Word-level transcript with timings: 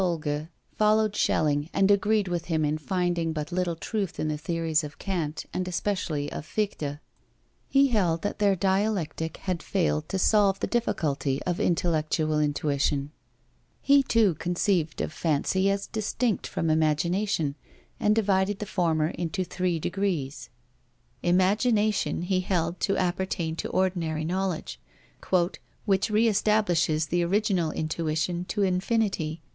Solger 0.01 0.49
followed 0.79 1.15
Schelling 1.15 1.69
and 1.73 1.91
agreed 1.91 2.27
with 2.27 2.45
him 2.45 2.65
in 2.65 2.79
finding 2.79 3.33
but 3.33 3.51
little 3.51 3.75
truth 3.75 4.19
in 4.19 4.29
the 4.29 4.35
theories 4.39 4.83
of 4.83 4.97
Kant, 4.97 5.45
and 5.53 5.67
especially 5.67 6.31
of 6.31 6.43
Fichte. 6.43 6.97
He 7.69 7.89
held 7.89 8.23
that 8.23 8.39
their 8.39 8.55
dialectic 8.55 9.37
had 9.45 9.61
failed 9.61 10.09
to 10.09 10.17
solve 10.17 10.59
the 10.59 10.65
difficulty 10.65 11.39
of 11.43 11.59
intellectual 11.59 12.39
intuition. 12.39 13.11
He 13.79 14.01
too 14.01 14.33
conceived 14.39 15.01
of 15.01 15.13
fancy 15.13 15.69
as 15.69 15.85
distinct 15.85 16.47
from 16.47 16.71
imagination, 16.71 17.53
and 17.99 18.15
divided 18.15 18.57
the 18.57 18.65
former 18.65 19.09
into 19.09 19.43
three 19.43 19.77
degrees. 19.77 20.49
Imagination 21.21 22.23
he 22.23 22.39
held 22.39 22.79
to 22.79 22.97
appertain 22.97 23.55
to 23.57 23.69
ordinary 23.69 24.25
knowledge, 24.25 24.79
"which 25.85 26.09
re 26.09 26.27
establishes 26.27 27.05
the 27.05 27.21
original 27.23 27.69
intuition 27.69 28.45
to 28.45 28.63
infinity." 28.63 29.43